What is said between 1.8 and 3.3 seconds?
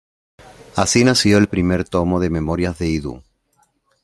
tomo de Memorias de Idhún.